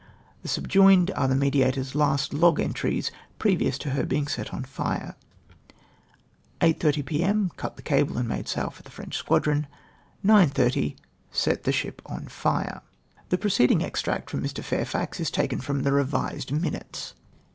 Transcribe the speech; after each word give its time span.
The 0.41 0.47
subjoined 0.47 1.11
are 1.11 1.27
the 1.27 1.35
Mediatofs 1.35 1.93
last 1.93 2.33
log 2.33 2.59
entries 2.59 3.11
previous 3.37 3.77
to 3.77 3.91
her 3.91 4.03
being 4.03 4.27
set 4.27 4.51
on 4.51 4.65
lire. 4.79 5.13
"8 6.59 6.79
30 6.79 7.03
P.M. 7.03 7.51
Cut 7.55 7.75
the 7.75 7.83
cable 7.83 8.17
and 8.17 8.27
made 8.27 8.47
sail 8.47 8.71
for 8.71 8.81
the 8.81 8.89
French 8.89 9.15
squadron." 9.15 9.67
9 10.23 10.49
30. 10.49 10.95
Set 11.29 11.65
the 11.65 11.71
ship 11.71 12.01
on 12.07 12.25
fire." 12.25 12.81
The 13.29 13.37
preceding 13.37 13.83
extract 13.83 14.31
from 14.31 14.41
Mr. 14.41 14.63
Faiifax 14.63 15.19
is 15.19 15.29
taken 15.29 15.61
from 15.61 15.83
the" 15.83 15.91
revised" 15.93 16.51
minutes. 16.51 17.13